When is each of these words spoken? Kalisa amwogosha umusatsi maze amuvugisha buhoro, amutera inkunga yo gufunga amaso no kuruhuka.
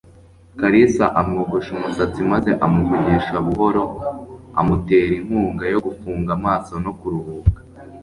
Kalisa 0.59 1.05
amwogosha 1.19 1.69
umusatsi 1.77 2.19
maze 2.31 2.51
amuvugisha 2.65 3.35
buhoro, 3.45 3.83
amutera 4.59 5.13
inkunga 5.19 5.65
yo 5.73 5.79
gufunga 5.85 6.29
amaso 6.37 6.73
no 6.85 6.91
kuruhuka. 6.99 7.59